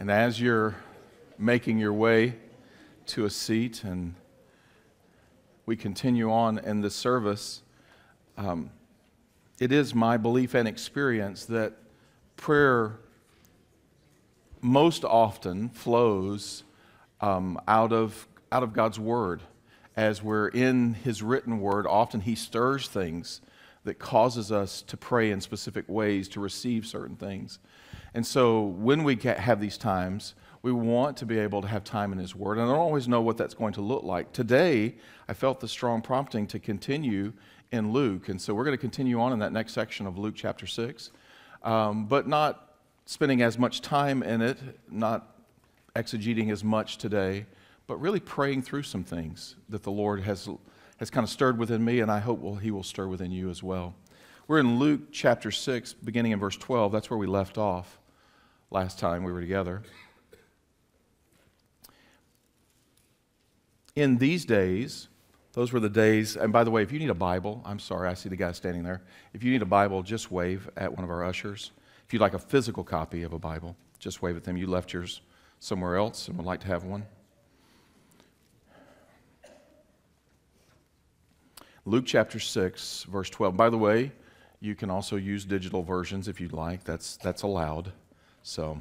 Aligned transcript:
And 0.00 0.10
as 0.10 0.40
you're 0.40 0.76
making 1.36 1.78
your 1.78 1.92
way 1.92 2.36
to 3.08 3.26
a 3.26 3.30
seat 3.30 3.84
and 3.84 4.14
we 5.66 5.76
continue 5.76 6.32
on 6.32 6.58
in 6.58 6.80
this 6.80 6.94
service, 6.94 7.60
um, 8.38 8.70
it 9.58 9.72
is 9.72 9.94
my 9.94 10.16
belief 10.16 10.54
and 10.54 10.66
experience 10.66 11.44
that 11.44 11.74
prayer 12.38 12.98
most 14.62 15.04
often 15.04 15.68
flows 15.68 16.64
um, 17.20 17.60
out, 17.68 17.92
of, 17.92 18.26
out 18.50 18.62
of 18.62 18.72
God's 18.72 18.98
Word. 18.98 19.42
As 19.98 20.22
we're 20.22 20.48
in 20.48 20.94
His 20.94 21.22
written 21.22 21.60
Word, 21.60 21.86
often 21.86 22.22
He 22.22 22.36
stirs 22.36 22.88
things 22.88 23.42
that 23.84 23.98
causes 23.98 24.50
us 24.50 24.80
to 24.80 24.96
pray 24.96 25.30
in 25.30 25.42
specific 25.42 25.84
ways 25.88 26.26
to 26.28 26.40
receive 26.40 26.86
certain 26.86 27.16
things. 27.16 27.58
And 28.14 28.26
so 28.26 28.62
when 28.62 29.04
we 29.04 29.16
have 29.16 29.60
these 29.60 29.78
times, 29.78 30.34
we 30.62 30.72
want 30.72 31.16
to 31.18 31.26
be 31.26 31.38
able 31.38 31.62
to 31.62 31.68
have 31.68 31.84
time 31.84 32.12
in 32.12 32.18
His 32.18 32.34
Word. 32.34 32.58
And 32.58 32.62
I 32.62 32.66
don't 32.66 32.80
always 32.80 33.08
know 33.08 33.20
what 33.20 33.36
that's 33.36 33.54
going 33.54 33.72
to 33.74 33.80
look 33.80 34.02
like. 34.02 34.32
Today, 34.32 34.96
I 35.28 35.32
felt 35.32 35.60
the 35.60 35.68
strong 35.68 36.02
prompting 36.02 36.46
to 36.48 36.58
continue 36.58 37.32
in 37.72 37.92
Luke. 37.92 38.28
And 38.28 38.40
so 38.40 38.52
we're 38.52 38.64
going 38.64 38.76
to 38.76 38.80
continue 38.80 39.20
on 39.20 39.32
in 39.32 39.38
that 39.38 39.52
next 39.52 39.72
section 39.72 40.06
of 40.06 40.18
Luke 40.18 40.34
chapter 40.36 40.66
6, 40.66 41.10
um, 41.62 42.06
but 42.06 42.28
not 42.28 42.74
spending 43.06 43.42
as 43.42 43.58
much 43.58 43.80
time 43.80 44.22
in 44.22 44.42
it, 44.42 44.58
not 44.90 45.36
exegeting 45.96 46.50
as 46.52 46.62
much 46.62 46.98
today, 46.98 47.46
but 47.86 47.96
really 48.00 48.20
praying 48.20 48.62
through 48.62 48.82
some 48.82 49.02
things 49.02 49.56
that 49.68 49.82
the 49.82 49.90
Lord 49.90 50.20
has, 50.22 50.48
has 50.98 51.10
kind 51.10 51.24
of 51.24 51.30
stirred 51.30 51.58
within 51.58 51.84
me, 51.84 52.00
and 52.00 52.10
I 52.10 52.18
hope 52.18 52.40
will, 52.40 52.56
He 52.56 52.70
will 52.70 52.82
stir 52.82 53.06
within 53.06 53.32
you 53.32 53.50
as 53.50 53.62
well. 53.62 53.94
We're 54.46 54.58
in 54.58 54.78
Luke 54.78 55.12
chapter 55.12 55.50
6, 55.50 55.94
beginning 55.94 56.32
in 56.32 56.40
verse 56.40 56.56
12. 56.56 56.92
That's 56.92 57.08
where 57.08 57.18
we 57.18 57.26
left 57.26 57.56
off 57.56 57.99
last 58.70 58.98
time 58.98 59.24
we 59.24 59.32
were 59.32 59.40
together. 59.40 59.82
In 63.96 64.18
these 64.18 64.44
days, 64.44 65.08
those 65.52 65.72
were 65.72 65.80
the 65.80 65.90
days, 65.90 66.36
and 66.36 66.52
by 66.52 66.62
the 66.62 66.70
way, 66.70 66.82
if 66.82 66.92
you 66.92 66.98
need 66.98 67.10
a 67.10 67.14
Bible, 67.14 67.60
I'm 67.64 67.80
sorry, 67.80 68.08
I 68.08 68.14
see 68.14 68.28
the 68.28 68.36
guy 68.36 68.52
standing 68.52 68.84
there. 68.84 69.02
If 69.34 69.42
you 69.42 69.50
need 69.50 69.62
a 69.62 69.66
Bible, 69.66 70.02
just 70.02 70.30
wave 70.30 70.70
at 70.76 70.94
one 70.94 71.02
of 71.02 71.10
our 71.10 71.24
ushers. 71.24 71.72
If 72.06 72.12
you'd 72.12 72.22
like 72.22 72.34
a 72.34 72.38
physical 72.38 72.84
copy 72.84 73.24
of 73.24 73.32
a 73.32 73.38
Bible, 73.38 73.76
just 73.98 74.22
wave 74.22 74.36
at 74.36 74.44
them. 74.44 74.56
You 74.56 74.68
left 74.68 74.92
yours 74.92 75.20
somewhere 75.58 75.96
else 75.96 76.28
and 76.28 76.36
would 76.36 76.46
like 76.46 76.60
to 76.60 76.66
have 76.68 76.84
one. 76.84 77.04
Luke 81.84 82.04
chapter 82.06 82.38
6, 82.38 83.04
verse 83.04 83.30
12. 83.30 83.56
By 83.56 83.70
the 83.70 83.78
way, 83.78 84.12
you 84.60 84.74
can 84.74 84.90
also 84.90 85.16
use 85.16 85.44
digital 85.44 85.82
versions 85.82 86.28
if 86.28 86.40
you'd 86.40 86.52
like. 86.52 86.84
That's, 86.84 87.16
that's 87.16 87.42
allowed. 87.42 87.92
So, 88.42 88.80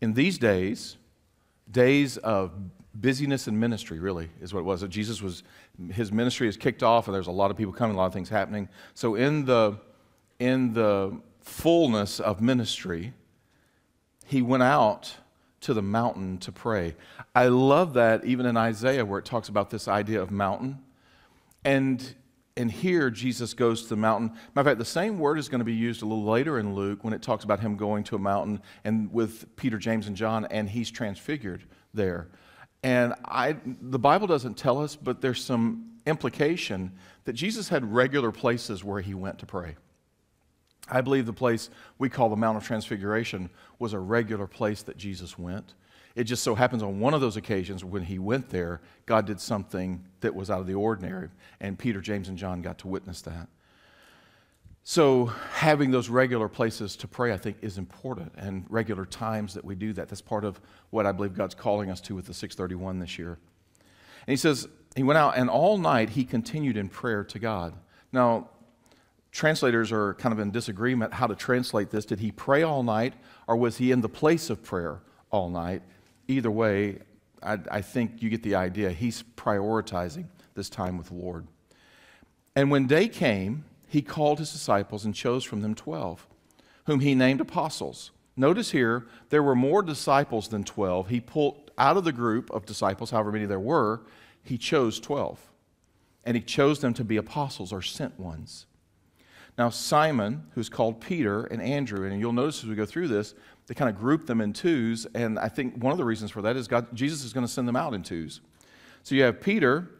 in 0.00 0.14
these 0.14 0.38
days, 0.38 0.96
days 1.70 2.16
of 2.18 2.52
busyness 2.94 3.46
and 3.46 3.58
ministry, 3.58 3.98
really, 3.98 4.30
is 4.40 4.54
what 4.54 4.60
it 4.60 4.64
was. 4.64 4.82
Jesus 4.84 5.20
was, 5.20 5.42
his 5.92 6.12
ministry 6.12 6.48
is 6.48 6.56
kicked 6.56 6.82
off, 6.82 7.08
and 7.08 7.14
there's 7.14 7.26
a 7.26 7.32
lot 7.32 7.50
of 7.50 7.56
people 7.56 7.72
coming, 7.72 7.96
a 7.96 7.98
lot 7.98 8.06
of 8.06 8.12
things 8.12 8.28
happening. 8.28 8.68
So, 8.94 9.14
in 9.16 9.44
the, 9.44 9.78
in 10.38 10.72
the 10.72 11.20
fullness 11.40 12.20
of 12.20 12.40
ministry, 12.40 13.12
he 14.26 14.42
went 14.42 14.62
out 14.62 15.16
to 15.62 15.74
the 15.74 15.82
mountain 15.82 16.38
to 16.38 16.52
pray. 16.52 16.94
I 17.34 17.48
love 17.48 17.94
that 17.94 18.24
even 18.24 18.46
in 18.46 18.56
Isaiah, 18.56 19.04
where 19.04 19.18
it 19.18 19.24
talks 19.24 19.48
about 19.48 19.70
this 19.70 19.88
idea 19.88 20.22
of 20.22 20.30
mountain. 20.30 20.78
And 21.64 22.14
and 22.56 22.70
here 22.70 23.10
Jesus 23.10 23.54
goes 23.54 23.82
to 23.84 23.88
the 23.90 23.96
mountain. 23.96 24.28
Matter 24.28 24.60
of 24.60 24.66
fact, 24.66 24.78
the 24.78 24.84
same 24.84 25.18
word 25.18 25.38
is 25.38 25.48
going 25.48 25.60
to 25.60 25.64
be 25.64 25.74
used 25.74 26.02
a 26.02 26.04
little 26.04 26.24
later 26.24 26.58
in 26.58 26.74
Luke 26.74 27.04
when 27.04 27.12
it 27.12 27.22
talks 27.22 27.44
about 27.44 27.60
him 27.60 27.76
going 27.76 28.04
to 28.04 28.16
a 28.16 28.18
mountain 28.18 28.60
and 28.84 29.12
with 29.12 29.54
Peter, 29.56 29.78
James, 29.78 30.06
and 30.06 30.16
John, 30.16 30.46
and 30.46 30.68
he's 30.68 30.90
transfigured 30.90 31.64
there. 31.94 32.28
And 32.82 33.14
I, 33.24 33.56
the 33.64 33.98
Bible 33.98 34.26
doesn't 34.26 34.54
tell 34.54 34.82
us, 34.82 34.96
but 34.96 35.20
there's 35.20 35.42
some 35.42 35.90
implication 36.06 36.92
that 37.24 37.34
Jesus 37.34 37.68
had 37.68 37.92
regular 37.92 38.32
places 38.32 38.82
where 38.82 39.00
he 39.00 39.14
went 39.14 39.38
to 39.40 39.46
pray. 39.46 39.76
I 40.88 41.02
believe 41.02 41.26
the 41.26 41.32
place 41.32 41.70
we 41.98 42.08
call 42.08 42.28
the 42.28 42.36
Mount 42.36 42.56
of 42.56 42.64
Transfiguration 42.64 43.50
was 43.78 43.92
a 43.92 43.98
regular 43.98 44.46
place 44.46 44.82
that 44.82 44.96
Jesus 44.96 45.38
went. 45.38 45.74
It 46.14 46.24
just 46.24 46.42
so 46.42 46.54
happens 46.54 46.82
on 46.82 47.00
one 47.00 47.14
of 47.14 47.20
those 47.20 47.36
occasions 47.36 47.84
when 47.84 48.02
he 48.02 48.18
went 48.18 48.50
there, 48.50 48.80
God 49.06 49.26
did 49.26 49.40
something 49.40 50.04
that 50.20 50.34
was 50.34 50.50
out 50.50 50.60
of 50.60 50.66
the 50.66 50.74
ordinary, 50.74 51.28
and 51.60 51.78
Peter, 51.78 52.00
James, 52.00 52.28
and 52.28 52.36
John 52.36 52.62
got 52.62 52.78
to 52.78 52.88
witness 52.88 53.22
that. 53.22 53.48
So, 54.82 55.26
having 55.52 55.90
those 55.90 56.08
regular 56.08 56.48
places 56.48 56.96
to 56.96 57.08
pray, 57.08 57.32
I 57.32 57.36
think, 57.36 57.58
is 57.60 57.78
important, 57.78 58.32
and 58.36 58.64
regular 58.68 59.04
times 59.04 59.54
that 59.54 59.64
we 59.64 59.74
do 59.74 59.92
that. 59.92 60.08
That's 60.08 60.22
part 60.22 60.44
of 60.44 60.60
what 60.88 61.06
I 61.06 61.12
believe 61.12 61.34
God's 61.34 61.54
calling 61.54 61.90
us 61.90 62.00
to 62.02 62.14
with 62.14 62.26
the 62.26 62.34
631 62.34 62.98
this 62.98 63.18
year. 63.18 63.38
And 64.26 64.32
he 64.32 64.36
says, 64.36 64.66
He 64.96 65.02
went 65.02 65.18
out, 65.18 65.36
and 65.36 65.50
all 65.50 65.76
night 65.76 66.10
he 66.10 66.24
continued 66.24 66.76
in 66.76 66.88
prayer 66.88 67.22
to 67.24 67.38
God. 67.38 67.74
Now, 68.10 68.48
translators 69.32 69.92
are 69.92 70.14
kind 70.14 70.32
of 70.32 70.38
in 70.38 70.50
disagreement 70.50 71.12
how 71.12 71.26
to 71.26 71.36
translate 71.36 71.90
this. 71.90 72.04
Did 72.04 72.20
he 72.20 72.32
pray 72.32 72.62
all 72.62 72.82
night, 72.82 73.14
or 73.46 73.56
was 73.56 73.76
he 73.76 73.92
in 73.92 74.00
the 74.00 74.08
place 74.08 74.50
of 74.50 74.62
prayer 74.62 75.02
all 75.30 75.50
night? 75.50 75.82
Either 76.30 76.50
way, 76.50 76.98
I, 77.42 77.58
I 77.70 77.80
think 77.82 78.22
you 78.22 78.30
get 78.30 78.42
the 78.42 78.54
idea. 78.54 78.90
He's 78.90 79.22
prioritizing 79.36 80.26
this 80.54 80.68
time 80.68 80.96
with 80.96 81.08
the 81.08 81.14
Lord. 81.14 81.46
And 82.54 82.70
when 82.70 82.86
day 82.86 83.08
came, 83.08 83.64
he 83.88 84.02
called 84.02 84.38
his 84.38 84.52
disciples 84.52 85.04
and 85.04 85.14
chose 85.14 85.44
from 85.44 85.60
them 85.60 85.74
12, 85.74 86.26
whom 86.86 87.00
he 87.00 87.14
named 87.14 87.40
apostles. 87.40 88.10
Notice 88.36 88.70
here, 88.70 89.06
there 89.30 89.42
were 89.42 89.54
more 89.54 89.82
disciples 89.82 90.48
than 90.48 90.64
12. 90.64 91.08
He 91.08 91.20
pulled 91.20 91.70
out 91.76 91.96
of 91.96 92.04
the 92.04 92.12
group 92.12 92.50
of 92.50 92.66
disciples, 92.66 93.10
however 93.10 93.32
many 93.32 93.46
there 93.46 93.60
were, 93.60 94.02
he 94.42 94.56
chose 94.56 95.00
12. 95.00 95.40
And 96.24 96.36
he 96.36 96.42
chose 96.42 96.80
them 96.80 96.94
to 96.94 97.04
be 97.04 97.16
apostles 97.16 97.72
or 97.72 97.82
sent 97.82 98.18
ones. 98.18 98.66
Now, 99.58 99.68
Simon, 99.68 100.44
who's 100.54 100.68
called 100.68 101.00
Peter, 101.00 101.44
and 101.44 101.60
Andrew, 101.60 102.06
and 102.06 102.18
you'll 102.18 102.32
notice 102.32 102.62
as 102.62 102.68
we 102.68 102.74
go 102.74 102.86
through 102.86 103.08
this, 103.08 103.34
they 103.66 103.74
kind 103.74 103.90
of 103.90 103.98
group 103.98 104.26
them 104.26 104.40
in 104.40 104.52
twos. 104.52 105.06
And 105.14 105.38
I 105.38 105.48
think 105.48 105.82
one 105.82 105.92
of 105.92 105.98
the 105.98 106.04
reasons 106.04 106.30
for 106.30 106.42
that 106.42 106.56
is 106.56 106.66
God, 106.66 106.94
Jesus 106.94 107.24
is 107.24 107.32
going 107.32 107.46
to 107.46 107.52
send 107.52 107.68
them 107.68 107.76
out 107.76 107.94
in 107.94 108.02
twos. 108.02 108.40
So 109.02 109.14
you 109.14 109.22
have 109.22 109.40
Peter 109.40 109.90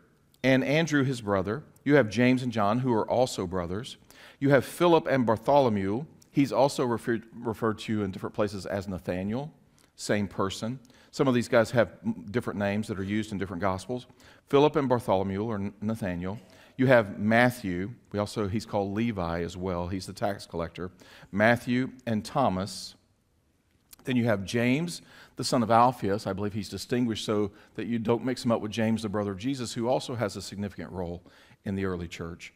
and 0.42 0.64
Andrew, 0.64 1.04
his 1.04 1.20
brother. 1.20 1.62
You 1.84 1.94
have 1.96 2.08
James 2.08 2.42
and 2.42 2.52
John, 2.52 2.80
who 2.80 2.92
are 2.92 3.08
also 3.08 3.46
brothers. 3.46 3.96
You 4.38 4.50
have 4.50 4.64
Philip 4.64 5.06
and 5.06 5.26
Bartholomew. 5.26 6.04
He's 6.30 6.52
also 6.52 6.84
referred, 6.84 7.24
referred 7.34 7.78
to 7.80 8.02
in 8.02 8.10
different 8.10 8.34
places 8.34 8.66
as 8.66 8.88
Nathaniel, 8.88 9.52
same 9.96 10.28
person. 10.28 10.78
Some 11.12 11.26
of 11.26 11.34
these 11.34 11.48
guys 11.48 11.70
have 11.72 11.90
different 12.30 12.58
names 12.58 12.86
that 12.88 12.98
are 12.98 13.04
used 13.04 13.32
in 13.32 13.38
different 13.38 13.60
gospels. 13.60 14.06
Philip 14.48 14.76
and 14.76 14.88
Bartholomew, 14.88 15.42
or 15.42 15.72
Nathaniel. 15.80 16.38
You 16.76 16.86
have 16.86 17.18
Matthew. 17.18 17.90
We 18.12 18.18
also, 18.18 18.48
he's 18.48 18.64
called 18.64 18.94
Levi 18.94 19.42
as 19.42 19.56
well. 19.56 19.88
He's 19.88 20.06
the 20.06 20.12
tax 20.12 20.46
collector. 20.46 20.90
Matthew 21.32 21.90
and 22.06 22.24
Thomas. 22.24 22.94
Then 24.04 24.16
you 24.16 24.24
have 24.24 24.44
James, 24.44 25.02
the 25.36 25.44
son 25.44 25.62
of 25.62 25.70
Alphaeus. 25.70 26.26
I 26.26 26.32
believe 26.32 26.54
he's 26.54 26.68
distinguished 26.68 27.24
so 27.24 27.50
that 27.74 27.86
you 27.86 27.98
don't 27.98 28.24
mix 28.24 28.44
him 28.44 28.52
up 28.52 28.60
with 28.60 28.70
James, 28.70 29.02
the 29.02 29.08
brother 29.08 29.32
of 29.32 29.38
Jesus, 29.38 29.74
who 29.74 29.88
also 29.88 30.14
has 30.14 30.36
a 30.36 30.42
significant 30.42 30.90
role 30.90 31.22
in 31.64 31.74
the 31.74 31.84
early 31.84 32.08
church. 32.08 32.54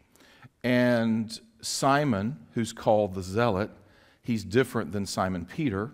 And 0.62 1.38
Simon, 1.60 2.38
who's 2.52 2.72
called 2.72 3.14
the 3.14 3.22
Zealot, 3.22 3.70
he's 4.22 4.44
different 4.44 4.92
than 4.92 5.04
Simon 5.04 5.44
Peter. 5.44 5.90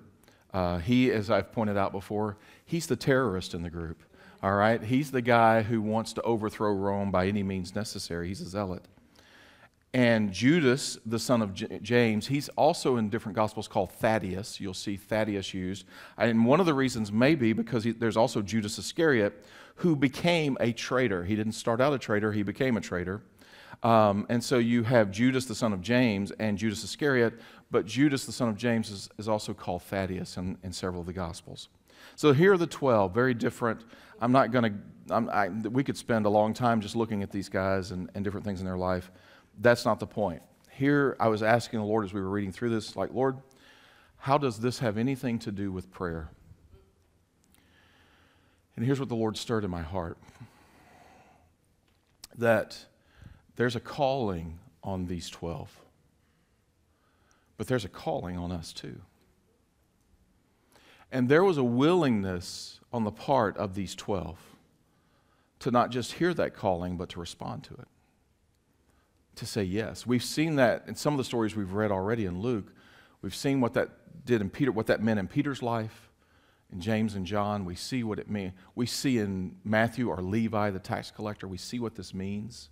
Uh, 0.52 0.78
he, 0.78 1.10
as 1.12 1.30
I've 1.30 1.52
pointed 1.52 1.76
out 1.76 1.92
before, 1.92 2.36
he's 2.64 2.86
the 2.86 2.96
terrorist 2.96 3.54
in 3.54 3.62
the 3.62 3.70
group. 3.70 4.02
All 4.42 4.54
right? 4.54 4.82
He's 4.82 5.10
the 5.10 5.22
guy 5.22 5.62
who 5.62 5.82
wants 5.82 6.12
to 6.14 6.22
overthrow 6.22 6.72
Rome 6.72 7.10
by 7.10 7.26
any 7.26 7.42
means 7.42 7.74
necessary. 7.74 8.28
He's 8.28 8.40
a 8.40 8.48
zealot. 8.48 8.82
And 9.92 10.32
Judas, 10.32 10.98
the 11.04 11.18
son 11.18 11.42
of 11.42 11.52
J- 11.52 11.80
James, 11.82 12.28
he's 12.28 12.48
also 12.50 12.96
in 12.96 13.10
different 13.10 13.34
gospels 13.34 13.66
called 13.66 13.90
Thaddeus. 13.92 14.60
You'll 14.60 14.72
see 14.72 14.96
Thaddeus 14.96 15.52
used. 15.52 15.84
And 16.16 16.46
one 16.46 16.60
of 16.60 16.66
the 16.66 16.74
reasons 16.74 17.10
may 17.10 17.34
be 17.34 17.52
because 17.52 17.84
he, 17.84 17.90
there's 17.90 18.16
also 18.16 18.40
Judas 18.40 18.78
Iscariot, 18.78 19.44
who 19.76 19.96
became 19.96 20.56
a 20.60 20.72
traitor. 20.72 21.24
He 21.24 21.34
didn't 21.34 21.52
start 21.52 21.80
out 21.80 21.92
a 21.92 21.98
traitor, 21.98 22.32
he 22.32 22.42
became 22.42 22.76
a 22.76 22.80
traitor. 22.80 23.22
Um, 23.82 24.26
and 24.28 24.42
so 24.42 24.58
you 24.58 24.82
have 24.82 25.10
Judas, 25.10 25.46
the 25.46 25.54
son 25.54 25.72
of 25.72 25.80
James, 25.80 26.32
and 26.32 26.58
Judas 26.58 26.84
Iscariot, 26.84 27.40
but 27.70 27.86
Judas, 27.86 28.26
the 28.26 28.32
son 28.32 28.48
of 28.48 28.56
James, 28.56 28.90
is, 28.90 29.08
is 29.16 29.28
also 29.28 29.54
called 29.54 29.82
Thaddeus 29.82 30.36
in, 30.36 30.58
in 30.62 30.72
several 30.72 31.00
of 31.00 31.06
the 31.06 31.12
gospels. 31.12 31.68
So 32.16 32.32
here 32.32 32.52
are 32.52 32.58
the 32.58 32.66
12, 32.66 33.14
very 33.14 33.32
different. 33.32 33.84
I'm 34.20 34.32
not 34.32 34.50
going 34.52 34.80
to, 35.08 35.70
we 35.70 35.82
could 35.82 35.96
spend 35.96 36.26
a 36.26 36.30
long 36.30 36.52
time 36.52 36.80
just 36.80 36.94
looking 36.94 37.22
at 37.22 37.30
these 37.30 37.48
guys 37.48 37.90
and, 37.90 38.10
and 38.14 38.22
different 38.22 38.44
things 38.44 38.60
in 38.60 38.66
their 38.66 38.76
life 38.78 39.10
that's 39.60 39.84
not 39.84 40.00
the 40.00 40.06
point. 40.06 40.42
Here, 40.70 41.16
I 41.20 41.28
was 41.28 41.42
asking 41.42 41.80
the 41.80 41.84
Lord 41.84 42.04
as 42.04 42.12
we 42.12 42.20
were 42.20 42.28
reading 42.28 42.52
through 42.52 42.70
this, 42.70 42.96
like, 42.96 43.12
Lord, 43.12 43.36
how 44.16 44.38
does 44.38 44.58
this 44.58 44.78
have 44.78 44.96
anything 44.96 45.38
to 45.40 45.52
do 45.52 45.70
with 45.70 45.90
prayer? 45.90 46.30
And 48.76 48.84
here's 48.84 48.98
what 48.98 49.08
the 49.08 49.16
Lord 49.16 49.36
stirred 49.36 49.64
in 49.64 49.70
my 49.70 49.82
heart 49.82 50.16
that 52.38 52.86
there's 53.60 53.76
a 53.76 53.80
calling 53.80 54.58
on 54.82 55.04
these 55.04 55.28
12. 55.28 55.70
but 57.58 57.66
there's 57.66 57.84
a 57.84 57.90
calling 57.90 58.38
on 58.38 58.50
us 58.50 58.72
too. 58.72 59.02
And 61.12 61.28
there 61.28 61.44
was 61.44 61.58
a 61.58 61.62
willingness 61.62 62.80
on 62.90 63.04
the 63.04 63.10
part 63.10 63.58
of 63.58 63.74
these 63.74 63.94
12 63.94 64.38
to 65.58 65.70
not 65.70 65.90
just 65.90 66.14
hear 66.14 66.32
that 66.32 66.54
calling, 66.54 66.96
but 66.96 67.10
to 67.10 67.20
respond 67.20 67.64
to 67.64 67.74
it, 67.74 67.88
to 69.34 69.44
say 69.44 69.62
yes. 69.62 70.06
We've 70.06 70.24
seen 70.24 70.56
that 70.56 70.84
in 70.86 70.94
some 70.94 71.12
of 71.12 71.18
the 71.18 71.24
stories 71.24 71.54
we've 71.54 71.74
read 71.74 71.90
already 71.90 72.24
in 72.24 72.40
Luke. 72.40 72.72
We've 73.20 73.34
seen 73.34 73.60
what 73.60 73.74
that 73.74 74.24
did 74.24 74.40
in 74.40 74.48
Peter, 74.48 74.72
what 74.72 74.86
that 74.86 75.02
meant 75.02 75.20
in 75.20 75.28
Peter's 75.28 75.62
life, 75.62 76.08
in 76.72 76.80
James 76.80 77.14
and 77.14 77.26
John. 77.26 77.66
We 77.66 77.74
see 77.74 78.04
what 78.04 78.18
it 78.18 78.30
means. 78.30 78.54
We 78.74 78.86
see 78.86 79.18
in 79.18 79.56
Matthew 79.64 80.08
or 80.08 80.22
Levi, 80.22 80.70
the 80.70 80.78
tax 80.78 81.10
collector, 81.10 81.46
we 81.46 81.58
see 81.58 81.78
what 81.78 81.94
this 81.94 82.14
means. 82.14 82.70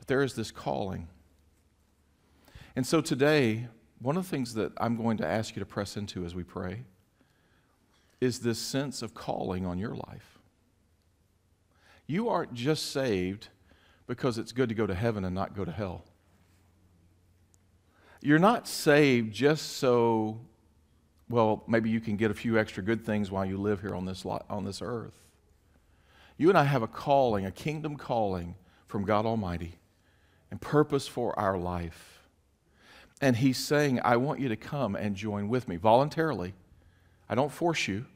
But 0.00 0.08
there 0.08 0.22
is 0.22 0.34
this 0.34 0.50
calling. 0.50 1.08
And 2.74 2.86
so 2.86 3.02
today, 3.02 3.68
one 4.00 4.16
of 4.16 4.24
the 4.24 4.30
things 4.30 4.54
that 4.54 4.72
I'm 4.78 4.96
going 4.96 5.18
to 5.18 5.26
ask 5.26 5.54
you 5.54 5.60
to 5.60 5.66
press 5.66 5.98
into 5.98 6.24
as 6.24 6.34
we 6.34 6.42
pray 6.42 6.84
is 8.18 8.40
this 8.40 8.58
sense 8.58 9.02
of 9.02 9.12
calling 9.12 9.66
on 9.66 9.78
your 9.78 9.94
life. 9.94 10.38
You 12.06 12.30
aren't 12.30 12.54
just 12.54 12.92
saved 12.92 13.48
because 14.06 14.38
it's 14.38 14.52
good 14.52 14.70
to 14.70 14.74
go 14.74 14.86
to 14.86 14.94
heaven 14.94 15.22
and 15.26 15.34
not 15.34 15.54
go 15.54 15.66
to 15.66 15.70
hell. 15.70 16.06
You're 18.22 18.38
not 18.38 18.66
saved 18.66 19.34
just 19.34 19.76
so, 19.76 20.40
well, 21.28 21.62
maybe 21.68 21.90
you 21.90 22.00
can 22.00 22.16
get 22.16 22.30
a 22.30 22.34
few 22.34 22.58
extra 22.58 22.82
good 22.82 23.04
things 23.04 23.30
while 23.30 23.44
you 23.44 23.58
live 23.58 23.82
here 23.82 23.94
on 23.94 24.06
this, 24.06 24.24
on 24.24 24.64
this 24.64 24.80
earth. 24.80 25.26
You 26.38 26.48
and 26.48 26.56
I 26.56 26.64
have 26.64 26.82
a 26.82 26.88
calling, 26.88 27.44
a 27.44 27.50
kingdom 27.50 27.96
calling 27.96 28.54
from 28.86 29.04
God 29.04 29.26
Almighty 29.26 29.76
and 30.50 30.60
purpose 30.60 31.06
for 31.06 31.38
our 31.38 31.58
life. 31.58 32.20
And 33.20 33.36
He's 33.36 33.58
saying, 33.58 34.00
I 34.02 34.16
want 34.16 34.40
you 34.40 34.48
to 34.48 34.56
come 34.56 34.96
and 34.96 35.14
join 35.14 35.48
with 35.48 35.68
me 35.68 35.76
voluntarily. 35.76 36.54
I 37.28 37.34
don't 37.34 37.52
force 37.52 37.86
you, 37.86 38.06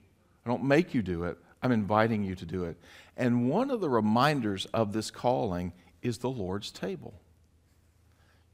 I 0.44 0.48
don't 0.48 0.64
make 0.64 0.94
you 0.94 1.02
do 1.02 1.24
it. 1.24 1.38
I'm 1.62 1.72
inviting 1.72 2.24
you 2.24 2.34
to 2.34 2.44
do 2.44 2.64
it. 2.64 2.76
And 3.16 3.48
one 3.48 3.70
of 3.70 3.80
the 3.80 3.88
reminders 3.88 4.66
of 4.66 4.92
this 4.92 5.10
calling 5.10 5.72
is 6.02 6.18
the 6.18 6.28
Lord's 6.28 6.70
table. 6.70 7.14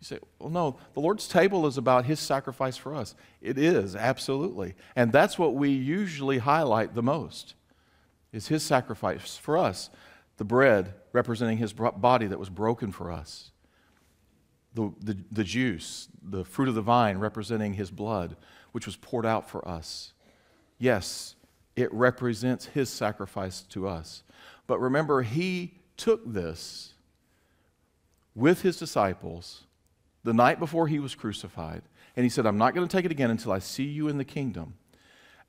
You 0.01 0.07
say, 0.07 0.19
well, 0.39 0.49
no, 0.49 0.79
the 0.95 1.01
Lord's 1.01 1.27
table 1.27 1.67
is 1.67 1.77
about 1.77 2.05
His 2.05 2.21
sacrifice 2.21 2.77
for 2.77 2.95
us. 2.95 3.15
It 3.43 3.59
is, 3.59 3.97
absolutely. 3.97 4.75
And 4.95 5.13
that's 5.13 5.39
what 5.39 5.55
we 5.55 5.71
usually 5.71 6.39
highlight 6.39 6.95
the 6.95 7.03
most, 7.03 7.55
is 8.33 8.49
His 8.49 8.63
sacrifice 8.63 9.37
for 9.37 9.59
us. 9.59 9.91
The 10.37 10.45
bread 10.45 10.95
representing 11.13 11.59
His 11.59 11.73
body 11.73 12.29
that 12.29 12.39
was 12.39 12.49
broken 12.49 12.93
for 12.93 13.11
us. 13.11 13.51
The, 14.75 14.93
the, 15.01 15.17
the 15.33 15.45
juice, 15.45 16.09
the 16.23 16.45
fruit 16.45 16.69
of 16.69 16.75
the 16.75 16.83
vine 16.83 17.19
representing 17.19 17.75
His 17.75 17.91
blood, 17.91 18.37
which 18.73 18.87
was 18.87 18.97
poured 18.97 19.27
out 19.27 19.51
for 19.51 19.67
us. 19.67 20.13
Yes, 20.79 21.35
it 21.77 21.93
represents 21.93 22.67
his 22.67 22.89
sacrifice 22.89 23.63
to 23.63 23.89
us. 23.89 24.23
But 24.67 24.81
remember, 24.81 25.23
he 25.23 25.75
took 25.97 26.33
this 26.33 26.95
with 28.35 28.63
his 28.63 28.79
disciples 28.79 29.63
the 30.25 30.33
night 30.33 30.59
before 30.59 30.89
he 30.89 30.99
was 30.99 31.15
crucified. 31.15 31.83
And 32.17 32.25
he 32.25 32.31
said, 32.31 32.47
I'm 32.47 32.59
not 32.59 32.75
going 32.75 32.87
to 32.87 32.97
take 32.97 33.05
it 33.05 33.11
again 33.11 33.31
until 33.31 33.53
I 33.53 33.59
see 33.59 33.85
you 33.85 34.09
in 34.09 34.19
the 34.19 34.25
kingdom. 34.25 34.75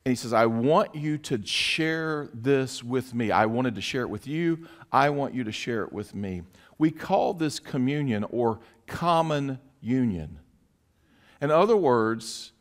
And 0.06 0.12
he 0.12 0.16
says, 0.16 0.34
I 0.34 0.48
want 0.48 0.96
you 0.96 1.18
to 1.20 1.46
share 1.46 2.30
this 2.34 2.84
with 2.84 3.14
me. 3.14 3.32
I 3.32 3.46
wanted 3.46 3.76
to 3.76 3.82
share 3.82 4.02
it 4.02 4.10
with 4.10 4.26
you. 4.28 4.68
I 4.92 5.10
want 5.12 5.34
you 5.36 5.44
to 5.44 5.52
share 5.52 5.84
it 5.84 5.94
with 5.94 6.16
me. 6.16 6.42
We 6.82 6.90
call 6.90 7.36
this 7.36 7.60
communion 7.60 8.26
or 8.32 8.60
common 8.88 9.60
union. 9.82 10.40
In 11.40 11.52
other 11.52 11.78
words, 11.78 12.54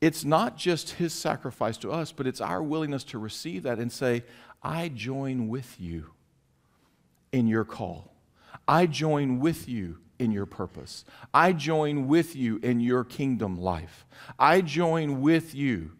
it's 0.00 0.24
not 0.24 0.56
just 0.56 0.92
his 0.92 1.12
sacrifice 1.12 1.76
to 1.78 1.92
us, 1.92 2.12
but 2.12 2.26
it's 2.26 2.40
our 2.40 2.62
willingness 2.62 3.04
to 3.04 3.18
receive 3.18 3.64
that 3.64 3.78
and 3.78 3.92
say, 3.92 4.24
I 4.62 4.88
join 4.88 5.48
with 5.48 5.78
you 5.78 6.12
in 7.30 7.46
your 7.46 7.66
call. 7.66 8.14
I 8.66 8.86
join 8.86 9.38
with 9.38 9.68
you 9.68 9.98
in 10.18 10.32
your 10.32 10.46
purpose. 10.46 11.04
I 11.34 11.52
join 11.52 12.08
with 12.08 12.34
you 12.34 12.58
in 12.62 12.80
your 12.80 13.04
kingdom 13.04 13.60
life. 13.60 14.06
I 14.38 14.62
join 14.62 15.20
with 15.20 15.54
you. 15.54 15.90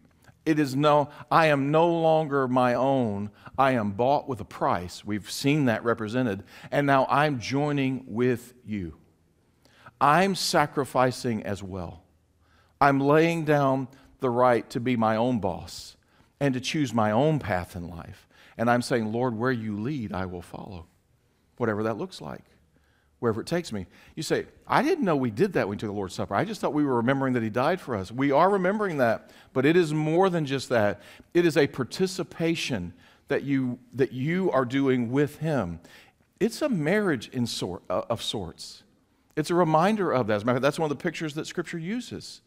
It 0.47 0.61
is 0.61 0.77
no, 0.77 1.11
I 1.29 1.47
am 1.47 1.73
no 1.73 1.89
longer 1.89 2.47
my 2.47 2.75
own. 2.75 3.31
I 3.59 3.73
am 3.73 3.91
bought 3.91 4.29
with 4.29 4.41
a 4.41 4.45
price. 4.45 5.05
We've 5.05 5.29
seen 5.29 5.65
that 5.65 5.83
represented. 5.83 6.45
And 6.71 6.87
now 6.87 7.07
I'm 7.11 7.41
joining 7.41 8.05
with 8.07 8.55
you. 8.65 8.97
I'm 10.01 10.37
sacrificing 10.37 11.43
as 11.43 11.65
well. 11.65 12.05
I'm 12.81 13.01
laying 13.01 13.45
down 13.45 13.89
the 14.21 14.31
right 14.31 14.69
to 14.71 14.81
be 14.81 14.97
my 14.97 15.17
own 15.17 15.41
boss 15.41 15.97
and 16.39 16.55
to 16.55 16.61
choose 16.61 16.95
my 16.95 17.11
own 17.11 17.41
path 17.41 17.75
in 17.75 17.89
life. 17.89 18.29
And 18.57 18.71
I'm 18.71 18.83
saying, 18.83 19.11
Lord, 19.11 19.37
where 19.37 19.53
you 19.53 19.77
lead, 19.77 20.13
I 20.13 20.27
will 20.27 20.43
follow, 20.43 20.87
whatever 21.57 21.83
that 21.83 21.99
looks 21.99 22.21
like, 22.21 22.45
wherever 23.19 23.41
it 23.41 23.47
takes 23.47 23.73
me. 23.73 23.87
You 24.15 24.23
say, 24.23 24.47
I 24.67 24.83
didn't 24.83 25.05
know 25.05 25.17
we 25.17 25.31
did 25.31 25.55
that 25.55 25.67
when 25.67 25.77
we 25.77 25.81
took 25.81 25.89
the 25.89 25.95
Lord's 25.95 26.15
Supper. 26.15 26.35
I 26.35 26.45
just 26.45 26.61
thought 26.61 26.75
we 26.75 26.85
were 26.85 26.97
remembering 26.97 27.33
that 27.35 27.43
He 27.43 27.51
died 27.51 27.81
for 27.81 27.97
us. 27.97 28.13
We 28.13 28.31
are 28.31 28.51
remembering 28.51 28.99
that, 28.99 29.31
but 29.53 29.65
it 29.65 29.77
is 29.77 29.95
more 29.95 30.29
than 30.29 30.45
just 30.45 30.69
that. 30.69 31.01
It 31.35 31.47
is 31.47 31.57
a 31.57 31.67
participation 31.67 32.93
that 33.29 33.43
you, 33.43 33.79
that 33.95 34.13
you 34.13 34.51
are 34.53 34.65
doing 34.65 35.11
with 35.11 35.39
Him. 35.39 35.81
It's 36.39 36.61
a 36.61 36.69
marriage 36.69 37.29
in 37.29 37.47
sort, 37.47 37.83
uh, 37.89 38.03
of 38.11 38.23
sorts. 38.23 38.83
It's 39.37 39.51
a 39.51 39.55
reminder 39.55 40.13
of 40.13 40.27
that. 40.27 40.35
As 40.35 40.43
a 40.43 40.47
matter 40.47 40.57
of 40.57 40.63
fact, 40.63 40.63
that's 40.63 40.79
one 40.79 40.91
of 40.91 40.97
the 40.97 41.03
pictures 41.03 41.35
that 41.35 41.47
Scripture 41.47 41.79
uses. 41.79 42.43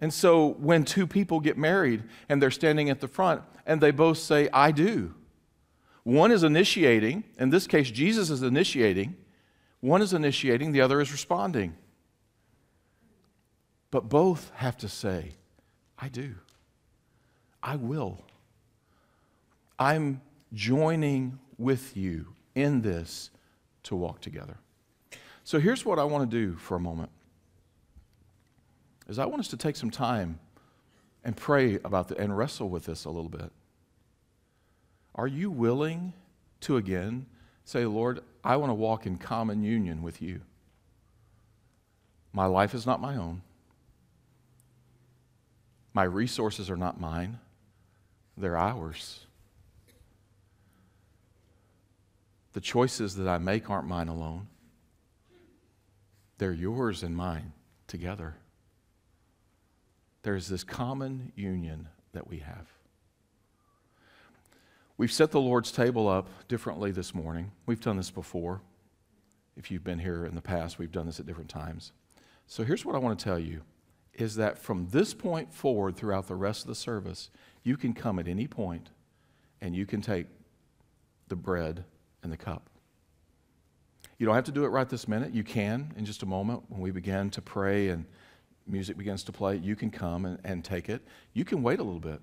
And 0.00 0.12
so 0.12 0.48
when 0.54 0.84
two 0.84 1.06
people 1.06 1.40
get 1.40 1.56
married 1.56 2.02
and 2.28 2.42
they're 2.42 2.50
standing 2.50 2.90
at 2.90 3.00
the 3.00 3.08
front 3.08 3.42
and 3.64 3.80
they 3.80 3.90
both 3.90 4.18
say, 4.18 4.48
I 4.52 4.70
do, 4.70 5.14
one 6.02 6.30
is 6.30 6.42
initiating, 6.42 7.24
in 7.38 7.50
this 7.50 7.66
case, 7.66 7.90
Jesus 7.90 8.28
is 8.28 8.42
initiating, 8.42 9.16
one 9.84 10.00
is 10.00 10.14
initiating, 10.14 10.72
the 10.72 10.80
other 10.80 10.98
is 11.02 11.12
responding. 11.12 11.74
But 13.90 14.08
both 14.08 14.50
have 14.54 14.78
to 14.78 14.88
say, 14.88 15.32
I 15.98 16.08
do. 16.08 16.36
I 17.62 17.76
will. 17.76 18.24
I'm 19.78 20.22
joining 20.54 21.38
with 21.58 21.98
you 21.98 22.28
in 22.54 22.80
this 22.80 23.28
to 23.82 23.94
walk 23.94 24.22
together. 24.22 24.56
So 25.44 25.60
here's 25.60 25.84
what 25.84 25.98
I 25.98 26.04
want 26.04 26.30
to 26.30 26.34
do 26.34 26.56
for 26.56 26.76
a 26.76 26.80
moment 26.80 27.10
is 29.06 29.18
I 29.18 29.26
want 29.26 29.40
us 29.40 29.48
to 29.48 29.58
take 29.58 29.76
some 29.76 29.90
time 29.90 30.38
and 31.24 31.36
pray 31.36 31.74
about 31.84 32.08
the, 32.08 32.16
and 32.16 32.34
wrestle 32.34 32.70
with 32.70 32.86
this 32.86 33.04
a 33.04 33.10
little 33.10 33.28
bit. 33.28 33.52
Are 35.14 35.26
you 35.26 35.50
willing 35.50 36.14
to 36.60 36.78
again 36.78 37.26
say, 37.64 37.84
Lord, 37.86 38.20
I 38.42 38.56
want 38.56 38.70
to 38.70 38.74
walk 38.74 39.06
in 39.06 39.16
common 39.16 39.62
union 39.62 40.02
with 40.02 40.20
you? 40.20 40.40
My 42.32 42.46
life 42.46 42.74
is 42.74 42.86
not 42.86 43.00
my 43.00 43.16
own. 43.16 43.42
My 45.92 46.04
resources 46.04 46.70
are 46.70 46.76
not 46.76 47.00
mine, 47.00 47.38
they're 48.36 48.56
ours. 48.56 49.26
The 52.52 52.60
choices 52.60 53.16
that 53.16 53.28
I 53.28 53.38
make 53.38 53.70
aren't 53.70 53.88
mine 53.88 54.08
alone, 54.08 54.48
they're 56.38 56.52
yours 56.52 57.02
and 57.02 57.16
mine 57.16 57.52
together 57.86 58.34
there's 60.24 60.48
this 60.48 60.64
common 60.64 61.32
union 61.36 61.86
that 62.12 62.26
we 62.26 62.38
have. 62.38 62.66
We've 64.96 65.12
set 65.12 65.32
the 65.32 65.40
Lord's 65.40 65.72
table 65.72 66.08
up 66.08 66.28
differently 66.46 66.92
this 66.92 67.14
morning. 67.14 67.50
We've 67.66 67.80
done 67.80 67.96
this 67.96 68.10
before. 68.10 68.60
If 69.56 69.70
you've 69.70 69.82
been 69.82 69.98
here 69.98 70.24
in 70.24 70.34
the 70.34 70.40
past, 70.40 70.78
we've 70.78 70.92
done 70.92 71.06
this 71.06 71.18
at 71.18 71.26
different 71.26 71.50
times. 71.50 71.92
So 72.46 72.62
here's 72.62 72.84
what 72.84 72.94
I 72.94 72.98
want 72.98 73.18
to 73.18 73.24
tell 73.24 73.38
you 73.38 73.62
is 74.12 74.36
that 74.36 74.56
from 74.58 74.86
this 74.90 75.12
point 75.12 75.52
forward 75.52 75.96
throughout 75.96 76.28
the 76.28 76.36
rest 76.36 76.62
of 76.62 76.68
the 76.68 76.74
service, 76.76 77.30
you 77.64 77.76
can 77.76 77.92
come 77.92 78.20
at 78.20 78.28
any 78.28 78.46
point 78.46 78.90
and 79.60 79.74
you 79.74 79.86
can 79.86 80.00
take 80.00 80.26
the 81.26 81.34
bread 81.34 81.84
and 82.22 82.30
the 82.30 82.36
cup. 82.36 82.70
You 84.18 84.26
don't 84.26 84.36
have 84.36 84.44
to 84.44 84.52
do 84.52 84.64
it 84.64 84.68
right 84.68 84.88
this 84.88 85.08
minute. 85.08 85.34
You 85.34 85.42
can 85.42 85.92
in 85.96 86.04
just 86.04 86.22
a 86.22 86.26
moment 86.26 86.62
when 86.68 86.80
we 86.80 86.92
begin 86.92 87.30
to 87.30 87.42
pray 87.42 87.88
and 87.88 88.04
music 88.68 88.96
begins 88.96 89.24
to 89.24 89.32
play, 89.32 89.56
you 89.56 89.74
can 89.74 89.90
come 89.90 90.24
and, 90.24 90.38
and 90.44 90.64
take 90.64 90.88
it. 90.88 91.02
You 91.32 91.44
can 91.44 91.64
wait 91.64 91.80
a 91.80 91.82
little 91.82 91.98
bit. 91.98 92.20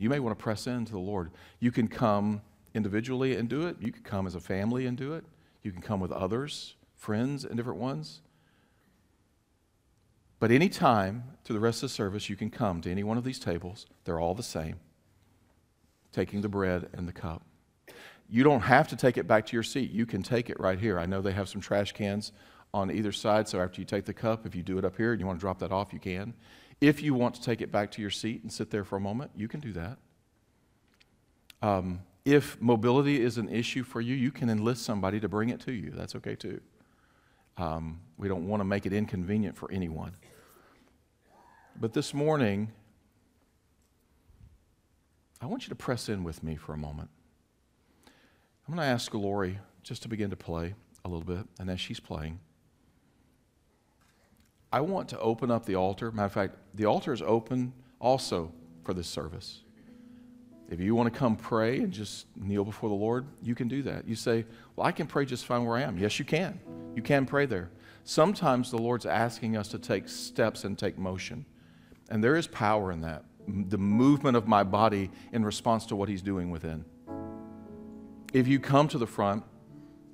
You 0.00 0.08
may 0.08 0.18
want 0.18 0.36
to 0.36 0.42
press 0.42 0.66
into 0.66 0.92
the 0.92 0.98
Lord. 0.98 1.30
You 1.60 1.70
can 1.70 1.86
come 1.86 2.40
individually 2.74 3.36
and 3.36 3.50
do 3.50 3.66
it. 3.66 3.76
You 3.80 3.92
can 3.92 4.02
come 4.02 4.26
as 4.26 4.34
a 4.34 4.40
family 4.40 4.86
and 4.86 4.96
do 4.96 5.12
it. 5.12 5.24
You 5.62 5.72
can 5.72 5.82
come 5.82 6.00
with 6.00 6.10
others, 6.10 6.74
friends, 6.96 7.44
and 7.44 7.54
different 7.54 7.78
ones. 7.78 8.22
But 10.38 10.50
any 10.50 10.70
time 10.70 11.24
through 11.44 11.52
the 11.52 11.60
rest 11.60 11.82
of 11.82 11.90
the 11.90 11.94
service, 11.94 12.30
you 12.30 12.34
can 12.34 12.48
come 12.48 12.80
to 12.80 12.90
any 12.90 13.04
one 13.04 13.18
of 13.18 13.24
these 13.24 13.38
tables. 13.38 13.84
They're 14.04 14.18
all 14.18 14.34
the 14.34 14.42
same, 14.42 14.80
taking 16.12 16.40
the 16.40 16.48
bread 16.48 16.88
and 16.94 17.06
the 17.06 17.12
cup. 17.12 17.42
You 18.26 18.42
don't 18.42 18.62
have 18.62 18.88
to 18.88 18.96
take 18.96 19.18
it 19.18 19.26
back 19.26 19.44
to 19.46 19.52
your 19.54 19.62
seat. 19.62 19.90
You 19.90 20.06
can 20.06 20.22
take 20.22 20.48
it 20.48 20.58
right 20.58 20.78
here. 20.78 20.98
I 20.98 21.04
know 21.04 21.20
they 21.20 21.32
have 21.32 21.50
some 21.50 21.60
trash 21.60 21.92
cans 21.92 22.32
on 22.72 22.90
either 22.90 23.12
side. 23.12 23.48
So 23.48 23.60
after 23.60 23.82
you 23.82 23.84
take 23.84 24.06
the 24.06 24.14
cup, 24.14 24.46
if 24.46 24.54
you 24.54 24.62
do 24.62 24.78
it 24.78 24.84
up 24.86 24.96
here 24.96 25.12
and 25.12 25.20
you 25.20 25.26
want 25.26 25.38
to 25.38 25.40
drop 25.42 25.58
that 25.58 25.72
off, 25.72 25.92
you 25.92 25.98
can. 25.98 26.32
If 26.80 27.02
you 27.02 27.14
want 27.14 27.34
to 27.34 27.42
take 27.42 27.60
it 27.60 27.70
back 27.70 27.90
to 27.92 28.00
your 28.00 28.10
seat 28.10 28.42
and 28.42 28.52
sit 28.52 28.70
there 28.70 28.84
for 28.84 28.96
a 28.96 29.00
moment, 29.00 29.32
you 29.36 29.48
can 29.48 29.60
do 29.60 29.72
that. 29.72 29.98
Um, 31.62 32.00
if 32.24 32.60
mobility 32.60 33.22
is 33.22 33.38
an 33.38 33.48
issue 33.48 33.82
for 33.82 34.00
you, 34.00 34.14
you 34.14 34.30
can 34.30 34.48
enlist 34.48 34.84
somebody 34.84 35.20
to 35.20 35.28
bring 35.28 35.50
it 35.50 35.60
to 35.60 35.72
you. 35.72 35.90
That's 35.90 36.14
okay 36.16 36.34
too. 36.34 36.60
Um, 37.56 38.00
we 38.16 38.28
don't 38.28 38.48
want 38.48 38.60
to 38.60 38.64
make 38.64 38.86
it 38.86 38.92
inconvenient 38.92 39.56
for 39.56 39.70
anyone. 39.70 40.16
But 41.78 41.92
this 41.92 42.14
morning, 42.14 42.72
I 45.40 45.46
want 45.46 45.64
you 45.64 45.68
to 45.70 45.74
press 45.74 46.08
in 46.08 46.24
with 46.24 46.42
me 46.42 46.56
for 46.56 46.72
a 46.72 46.78
moment. 46.78 47.10
I'm 48.66 48.74
going 48.74 48.86
to 48.86 48.92
ask 48.92 49.12
Lori 49.12 49.58
just 49.82 50.02
to 50.02 50.08
begin 50.08 50.30
to 50.30 50.36
play 50.36 50.74
a 51.04 51.08
little 51.08 51.24
bit, 51.24 51.46
and 51.58 51.70
as 51.70 51.80
she's 51.80 52.00
playing, 52.00 52.40
I 54.72 54.80
want 54.80 55.08
to 55.10 55.18
open 55.18 55.50
up 55.50 55.66
the 55.66 55.74
altar. 55.74 56.12
Matter 56.12 56.26
of 56.26 56.32
fact, 56.32 56.56
the 56.74 56.84
altar 56.86 57.12
is 57.12 57.22
open 57.22 57.72
also 57.98 58.52
for 58.84 58.94
this 58.94 59.08
service. 59.08 59.62
If 60.68 60.78
you 60.78 60.94
want 60.94 61.12
to 61.12 61.18
come 61.18 61.34
pray 61.34 61.78
and 61.78 61.92
just 61.92 62.26
kneel 62.36 62.64
before 62.64 62.88
the 62.88 62.94
Lord, 62.94 63.26
you 63.42 63.56
can 63.56 63.66
do 63.66 63.82
that. 63.82 64.06
You 64.06 64.14
say, 64.14 64.44
Well, 64.76 64.86
I 64.86 64.92
can 64.92 65.08
pray 65.08 65.24
just 65.24 65.44
fine 65.44 65.64
where 65.64 65.76
I 65.76 65.82
am. 65.82 65.98
Yes, 65.98 66.18
you 66.18 66.24
can. 66.24 66.60
You 66.94 67.02
can 67.02 67.26
pray 67.26 67.46
there. 67.46 67.70
Sometimes 68.04 68.70
the 68.70 68.78
Lord's 68.78 69.06
asking 69.06 69.56
us 69.56 69.68
to 69.68 69.78
take 69.78 70.08
steps 70.08 70.64
and 70.64 70.78
take 70.78 70.96
motion. 70.96 71.44
And 72.08 72.22
there 72.22 72.36
is 72.36 72.46
power 72.46 72.92
in 72.92 73.00
that 73.00 73.24
the 73.48 73.78
movement 73.78 74.36
of 74.36 74.46
my 74.46 74.62
body 74.62 75.10
in 75.32 75.44
response 75.44 75.86
to 75.86 75.96
what 75.96 76.08
He's 76.08 76.22
doing 76.22 76.50
within. 76.50 76.84
If 78.32 78.46
you 78.46 78.60
come 78.60 78.86
to 78.88 78.98
the 78.98 79.06
front, 79.06 79.44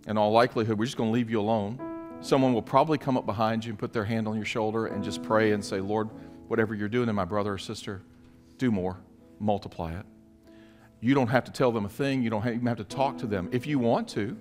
in 0.07 0.17
all 0.17 0.31
likelihood, 0.31 0.79
we're 0.79 0.85
just 0.87 0.97
going 0.97 1.11
to 1.11 1.15
leave 1.15 1.31
you 1.31 1.41
alone. 1.41 1.79
Someone 2.27 2.53
will 2.53 2.61
probably 2.61 2.99
come 2.99 3.17
up 3.17 3.25
behind 3.25 3.65
you 3.65 3.71
and 3.71 3.79
put 3.79 3.93
their 3.93 4.05
hand 4.05 4.27
on 4.27 4.35
your 4.35 4.45
shoulder 4.45 4.87
and 4.87 5.05
just 5.05 5.23
pray 5.23 5.53
and 5.53 5.65
say, 5.65 5.79
Lord, 5.79 6.11
whatever 6.49 6.75
you're 6.75 6.89
doing 6.89 7.09
in 7.09 7.15
my 7.15 7.25
brother 7.25 7.53
or 7.53 7.59
sister, 7.59 8.03
do 8.59 8.73
more, 8.73 8.99
multiply 9.39 9.97
it. 9.97 10.05
You 11.01 11.15
don't 11.15 11.29
have 11.29 11.45
to 11.45 11.53
tell 11.53 11.71
them 11.71 11.85
a 11.85 11.89
thing. 11.89 12.25
You 12.25 12.31
don't 12.31 12.45
even 12.45 12.67
have 12.67 12.79
to 12.79 12.85
talk 12.85 13.17
to 13.19 13.29
them. 13.29 13.49
If 13.53 13.65
you 13.65 13.79
want 13.79 14.09
to, 14.09 14.37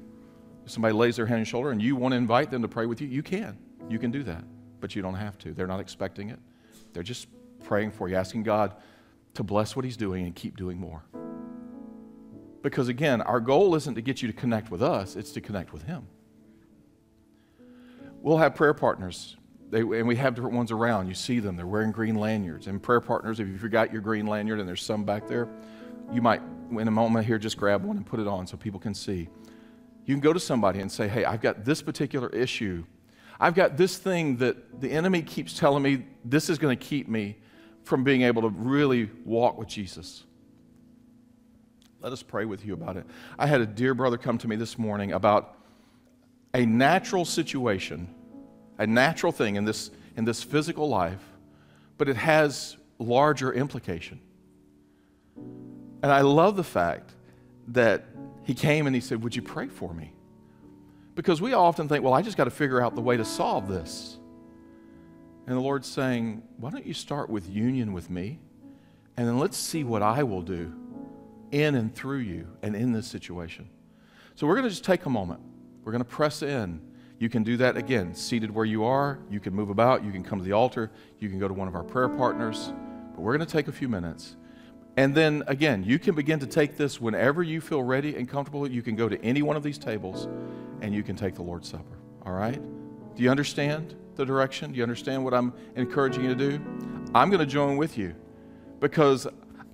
if 0.66 0.72
somebody 0.72 0.96
lays 0.96 1.18
their 1.18 1.28
hand 1.28 1.36
on 1.36 1.40
your 1.42 1.46
shoulder 1.46 1.70
and 1.70 1.80
you 1.80 1.96
want 1.96 2.14
to 2.14 2.18
invite 2.18 2.50
them 2.50 2.64
to 2.64 2.68
pray 2.68 2.88
with 2.88 3.02
you, 3.02 3.08
you 3.08 3.22
can. 3.22 3.56
You 3.88 4.00
can 4.00 4.10
do 4.10 4.24
that. 4.24 4.44
But 4.80 4.96
you 4.96 5.04
don't 5.04 5.14
have 5.14 5.38
to. 5.38 5.54
They're 5.54 5.68
not 5.68 5.80
expecting 5.80 6.32
it. 6.32 6.40
They're 6.94 7.04
just 7.04 7.28
praying 7.66 7.92
for 7.92 8.10
you, 8.10 8.16
asking 8.16 8.42
God 8.42 8.74
to 9.36 9.44
bless 9.44 9.76
what 9.76 9.86
He's 9.86 9.96
doing 9.96 10.26
and 10.26 10.34
keep 10.34 10.58
doing 10.58 10.80
more. 10.80 11.04
Because 12.64 12.88
again, 12.88 13.22
our 13.22 13.40
goal 13.40 13.76
isn't 13.76 13.94
to 13.94 14.02
get 14.02 14.24
you 14.24 14.28
to 14.28 14.34
connect 14.34 14.72
with 14.72 14.82
us, 14.82 15.16
it's 15.16 15.34
to 15.34 15.42
connect 15.42 15.72
with 15.72 15.84
Him. 15.84 16.08
We'll 18.26 18.38
have 18.38 18.56
prayer 18.56 18.74
partners, 18.74 19.38
they, 19.70 19.82
and 19.82 20.08
we 20.08 20.16
have 20.16 20.34
different 20.34 20.56
ones 20.56 20.72
around. 20.72 21.08
You 21.08 21.14
see 21.14 21.40
them, 21.40 21.56
they're 21.56 21.68
wearing 21.68 21.92
green 21.92 22.16
lanyards. 22.16 22.66
And 22.66 22.82
prayer 22.82 23.00
partners, 23.00 23.40
if 23.40 23.48
you 23.48 23.56
forgot 23.60 23.94
your 23.94 24.02
green 24.02 24.26
lanyard 24.26 24.60
and 24.60 24.68
there's 24.68 24.82
some 24.82 25.04
back 25.04 25.28
there, 25.28 25.48
you 26.12 26.24
might, 26.24 26.42
in 26.72 26.88
a 26.88 26.92
moment 26.92 27.28
here, 27.28 27.38
just 27.38 27.56
grab 27.56 27.84
one 27.84 27.98
and 27.98 28.04
put 28.04 28.20
it 28.20 28.26
on 28.26 28.48
so 28.48 28.58
people 28.58 28.80
can 28.80 28.96
see. 28.96 29.30
You 30.06 30.16
can 30.16 30.22
go 30.22 30.34
to 30.34 30.40
somebody 30.40 30.80
and 30.80 30.92
say, 30.92 31.08
Hey, 31.08 31.24
I've 31.24 31.40
got 31.40 31.66
this 31.66 31.84
particular 31.84 32.30
issue. 32.30 32.84
I've 33.40 33.54
got 33.54 33.78
this 33.78 34.00
thing 34.00 34.38
that 34.38 34.82
the 34.82 34.90
enemy 34.90 35.22
keeps 35.22 35.56
telling 35.56 35.84
me 35.84 36.08
this 36.24 36.50
is 36.50 36.58
going 36.58 36.76
to 36.76 36.84
keep 36.84 37.08
me 37.08 37.38
from 37.84 38.04
being 38.04 38.24
able 38.24 38.42
to 38.42 38.50
really 38.50 39.12
walk 39.24 39.60
with 39.60 39.68
Jesus. 39.68 40.24
Let 42.02 42.12
us 42.12 42.24
pray 42.24 42.46
with 42.46 42.66
you 42.66 42.74
about 42.74 42.98
it. 42.98 43.06
I 43.38 43.46
had 43.46 43.62
a 43.62 43.68
dear 43.68 43.94
brother 43.94 44.18
come 44.18 44.40
to 44.40 44.48
me 44.48 44.56
this 44.56 44.80
morning 44.80 45.12
about 45.12 45.60
a 46.56 46.66
natural 46.66 47.26
situation, 47.26 48.08
a 48.78 48.88
natural 48.88 49.34
thing 49.34 49.58
in 49.58 49.66
this, 49.66 49.92
in 50.16 50.24
this 50.24 50.42
physical 50.42 50.88
life, 50.88 51.22
but 51.98 52.08
it 52.08 52.16
has 52.16 52.78
larger 52.98 53.52
implication. 53.52 54.22
And 55.36 56.12
I 56.12 56.22
love 56.22 56.56
the 56.56 56.64
fact 56.64 57.12
that 57.70 58.06
he 58.44 58.54
came 58.54 58.88
and 58.88 58.96
he 58.96 59.02
said, 59.02 59.22
Would 59.22 59.36
you 59.36 59.42
pray 59.42 59.68
for 59.68 59.94
me? 59.94 60.14
Because 61.14 61.42
we 61.42 61.52
often 61.54 61.90
think, 61.90 62.06
Well, 62.06 62.14
I 62.14 62.22
just 62.22 62.38
got 62.38 62.46
to 62.46 62.52
figure 62.52 62.82
out 62.82 62.96
the 62.96 63.02
way 63.02 63.18
to 63.18 63.26
solve 63.26 63.68
this. 63.68 64.18
And 65.48 65.58
the 65.58 65.62
Lord's 65.62 65.90
saying, 65.90 66.42
Why 66.56 66.70
don't 66.70 66.86
you 66.86 66.94
start 66.94 67.30
with 67.30 67.50
union 67.50 67.92
with 67.92 68.10
me? 68.10 68.40
And 69.18 69.28
then 69.28 69.40
let's 69.40 69.58
see 69.58 69.84
what 69.84 70.02
I 70.02 70.24
will 70.24 70.42
do 70.42 70.74
in 71.52 71.76
and 71.76 71.94
through 71.94 72.20
you 72.20 72.48
and 72.62 72.78
in 72.78 72.94
this 72.94 73.08
situation. 73.08 73.68
So 74.36 74.48
we're 74.48 74.56
going 74.56 74.66
to 74.66 74.70
just 74.70 74.86
take 74.86 75.06
a 75.06 75.10
moment. 75.10 75.42
We're 75.86 75.92
going 75.92 76.04
to 76.04 76.10
press 76.10 76.42
in. 76.42 76.82
You 77.20 77.30
can 77.30 77.44
do 77.44 77.58
that 77.58 77.78
again, 77.78 78.14
seated 78.14 78.52
where 78.52 78.66
you 78.66 78.84
are. 78.84 79.20
You 79.30 79.40
can 79.40 79.54
move 79.54 79.70
about. 79.70 80.04
You 80.04 80.12
can 80.12 80.24
come 80.24 80.40
to 80.40 80.44
the 80.44 80.52
altar. 80.52 80.92
You 81.20 81.30
can 81.30 81.40
go 81.40 81.48
to 81.48 81.54
one 81.54 81.68
of 81.68 81.76
our 81.76 81.84
prayer 81.84 82.10
partners. 82.10 82.74
But 83.14 83.22
we're 83.22 83.38
going 83.38 83.48
to 83.48 83.52
take 83.52 83.68
a 83.68 83.72
few 83.72 83.88
minutes. 83.88 84.36
And 84.98 85.14
then 85.14 85.44
again, 85.48 85.84
you 85.84 86.00
can 86.00 86.16
begin 86.16 86.40
to 86.40 86.48
take 86.48 86.76
this 86.76 87.00
whenever 87.00 87.44
you 87.44 87.62
feel 87.62 87.84
ready 87.84 88.16
and 88.16 88.28
comfortable. 88.28 88.70
You 88.70 88.82
can 88.82 88.96
go 88.96 89.08
to 89.08 89.24
any 89.24 89.44
one 89.44 89.56
of 89.56 89.64
these 89.64 89.78
tables 89.78 90.28
and 90.82 90.94
you 90.94 91.04
can 91.04 91.16
take 91.16 91.36
the 91.36 91.44
Lord's 91.44 91.70
Supper. 91.70 91.98
All 92.26 92.34
right? 92.34 92.62
Do 93.16 93.24
you 93.24 93.30
understand 93.30 93.96
the 94.16 94.26
direction? 94.26 94.72
Do 94.72 94.78
you 94.78 94.84
understand 94.84 95.24
what 95.24 95.34
I'm 95.34 95.54
encouraging 95.76 96.24
you 96.24 96.30
to 96.30 96.50
do? 96.50 96.66
I'm 97.14 97.30
going 97.30 97.40
to 97.40 97.46
join 97.46 97.78
with 97.78 97.98
you 97.98 98.16
because 98.80 99.28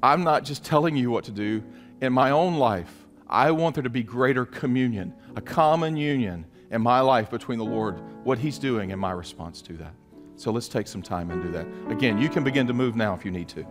I'm 0.03 0.23
not 0.23 0.43
just 0.43 0.65
telling 0.65 0.95
you 0.95 1.09
what 1.09 1.23
to 1.25 1.31
do. 1.31 1.63
In 2.01 2.11
my 2.11 2.31
own 2.31 2.55
life, 2.55 3.00
I 3.31 3.51
want 3.51 3.75
there 3.75 3.83
to 3.83 3.89
be 3.89 4.03
greater 4.03 4.45
communion, 4.45 5.13
a 5.35 5.41
common 5.41 5.95
union 5.95 6.45
in 6.69 6.81
my 6.81 6.99
life 6.99 7.29
between 7.29 7.57
the 7.57 7.65
Lord, 7.65 8.01
what 8.25 8.37
He's 8.37 8.59
doing, 8.59 8.91
and 8.91 8.99
my 8.99 9.11
response 9.11 9.61
to 9.63 9.73
that. 9.73 9.93
So 10.35 10.51
let's 10.51 10.67
take 10.67 10.87
some 10.87 11.01
time 11.01 11.31
and 11.31 11.41
do 11.41 11.51
that. 11.51 11.65
Again, 11.89 12.17
you 12.17 12.27
can 12.27 12.43
begin 12.43 12.67
to 12.67 12.73
move 12.73 12.95
now 12.95 13.13
if 13.13 13.23
you 13.23 13.31
need 13.31 13.47
to. 13.49 13.65